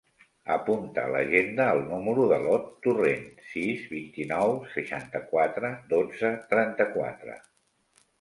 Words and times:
Apunta 0.53 1.01
a 1.07 1.09
l'agenda 1.15 1.65
el 1.73 1.81
número 1.89 2.23
de 2.31 2.39
l'Ot 2.45 2.71
Torrent: 2.85 3.27
sis, 3.49 3.83
vint-i-nou, 3.91 4.53
seixanta-quatre, 4.77 5.71
dotze, 5.93 6.33
trenta-quatre. 6.55 7.37